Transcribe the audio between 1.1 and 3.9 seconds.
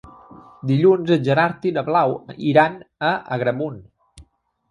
en Gerard i na Blau iran a Agramunt.